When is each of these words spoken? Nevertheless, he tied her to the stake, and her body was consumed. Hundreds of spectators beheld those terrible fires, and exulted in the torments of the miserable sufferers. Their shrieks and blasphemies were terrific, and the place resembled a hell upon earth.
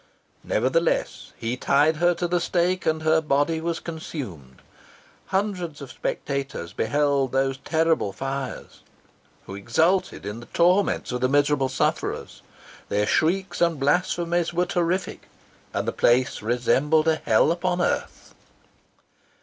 Nevertheless, 0.43 1.31
he 1.37 1.55
tied 1.55 1.97
her 1.97 2.15
to 2.15 2.27
the 2.27 2.39
stake, 2.39 2.87
and 2.87 3.03
her 3.03 3.21
body 3.21 3.61
was 3.61 3.79
consumed. 3.79 4.63
Hundreds 5.27 5.79
of 5.79 5.91
spectators 5.91 6.73
beheld 6.73 7.31
those 7.31 7.57
terrible 7.59 8.11
fires, 8.11 8.81
and 9.45 9.55
exulted 9.55 10.25
in 10.25 10.39
the 10.39 10.47
torments 10.47 11.11
of 11.11 11.21
the 11.21 11.29
miserable 11.29 11.69
sufferers. 11.69 12.41
Their 12.89 13.05
shrieks 13.05 13.61
and 13.61 13.79
blasphemies 13.79 14.51
were 14.55 14.65
terrific, 14.65 15.29
and 15.71 15.87
the 15.87 15.93
place 15.93 16.41
resembled 16.41 17.07
a 17.07 17.17
hell 17.17 17.51
upon 17.51 17.79
earth. 17.79 18.33